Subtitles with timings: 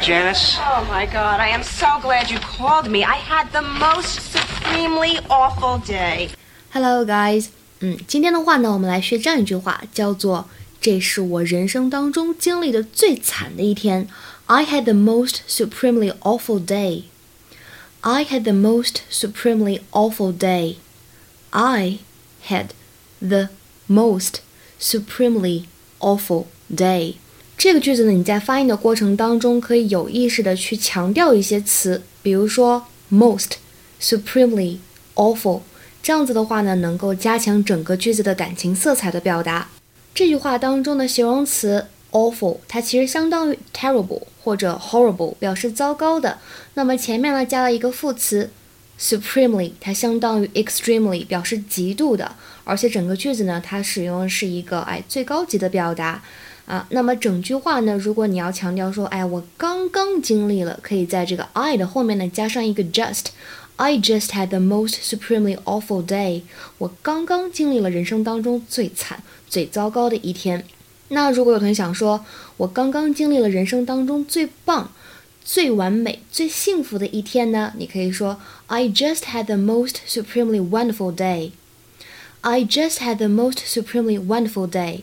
[0.00, 0.56] Janice.
[0.58, 3.04] Oh my god, I am so glad you called me.
[3.04, 6.30] I had the most supremely awful day.
[6.72, 7.48] Hello, guys.
[7.80, 10.48] 嗯，今天的话呢，我们来学这样一句话，叫做“
[10.80, 14.08] 这是我人生当中经历的最惨的一天”。
[14.46, 17.04] I had the most supremely awful day.
[18.00, 20.76] I had the most supremely awful day.
[21.50, 21.98] I
[22.48, 22.68] had
[23.20, 23.48] the
[23.88, 24.40] most
[24.78, 25.64] supremely
[25.98, 27.16] awful day.
[27.63, 33.51] 这个句子呢，你在发音的过程当中可以有意识的去强调一些词，比如说 most、
[34.01, 34.77] supremely、
[35.13, 35.61] awful，
[36.01, 39.69] 这样子的话呢，能够加强整个句子的感情色彩的表达。
[40.15, 46.39] 这句话当中的形容词 awful，它其实相当于 terrible 或者 horrible，表示糟糕的。
[46.73, 48.49] 那么前面呢加了一个副词
[48.99, 52.35] supremely，它相当于 extremely，表示极度的。
[52.63, 56.23] 而且整个句子呢，它使用的是一个哎最高级的表达。
[56.71, 57.97] 啊，那么整句话呢？
[57.97, 63.25] 如果你要强调说，哎，我刚刚经历了，可以在这个 I 的后面呢加上一个 just。
[63.75, 66.43] I just had the most supremely awful day。
[66.77, 70.63] 我刚刚经历了人生当中最惨、最糟糕的一天。
[71.09, 72.23] 那如果有同学想说，
[72.55, 74.93] 我刚刚经历了人生当中最棒、
[75.43, 77.73] 最完美、最幸福的一天呢？
[77.77, 81.51] 你可以说，I just had the most supremely wonderful day。
[82.39, 85.01] I just had the most supremely wonderful day。